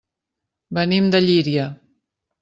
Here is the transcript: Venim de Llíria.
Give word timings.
Venim 0.77 1.11
de 1.15 1.21
Llíria. 1.25 1.67